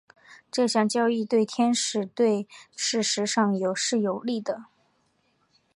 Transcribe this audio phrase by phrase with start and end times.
[0.51, 4.65] 这项交易对天使队事实上是有利的。